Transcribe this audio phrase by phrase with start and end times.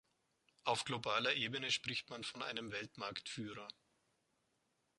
[0.63, 3.67] Auf globaler Ebene spricht man von einem Weltmarktführer.